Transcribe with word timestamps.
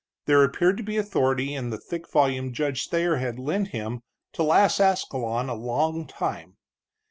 There 0.25 0.43
appeared 0.43 0.77
to 0.77 0.83
be 0.83 0.97
authority 0.97 1.53
in 1.53 1.69
the 1.69 1.77
thick 1.77 2.09
volume 2.09 2.53
Judge 2.53 2.89
Thayer 2.89 3.17
had 3.17 3.37
lent 3.37 3.67
him 3.67 4.01
to 4.33 4.41
last 4.41 4.79
Ascalon 4.79 5.47
a 5.47 5.53
long 5.53 6.07
time. 6.07 6.57